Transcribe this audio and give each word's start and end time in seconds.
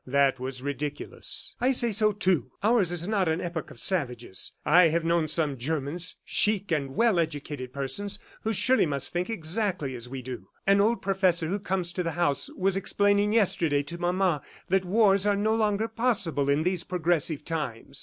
That 0.07 0.39
was 0.39 0.63
ridiculous. 0.63 1.53
"I 1.61 1.71
say 1.71 1.91
so, 1.91 2.11
too! 2.11 2.53
Ours 2.63 2.91
is 2.91 3.07
not 3.07 3.25
the 3.25 3.33
epoch 3.33 3.69
of 3.69 3.77
savages. 3.79 4.51
I 4.65 4.85
have 4.87 5.03
known 5.05 5.27
some 5.27 5.59
Germans, 5.59 6.15
chic 6.25 6.71
and 6.71 6.95
well 6.95 7.19
educated 7.19 7.71
persons 7.71 8.17
who 8.41 8.51
surely 8.51 8.87
must 8.87 9.13
think 9.13 9.29
exactly 9.29 9.93
as 9.93 10.09
we 10.09 10.23
do. 10.23 10.47
An 10.65 10.81
old 10.81 11.03
professor 11.03 11.45
who 11.49 11.59
comes 11.59 11.93
to 11.93 12.01
the 12.01 12.13
house 12.13 12.49
was 12.57 12.75
explaining 12.75 13.31
yesterday 13.31 13.83
to 13.83 13.99
mama 13.99 14.41
that 14.69 14.85
wars 14.85 15.27
are 15.27 15.35
no 15.37 15.53
longer 15.53 15.87
possible 15.87 16.49
in 16.49 16.63
these 16.63 16.83
progressive 16.83 17.45
times. 17.45 17.99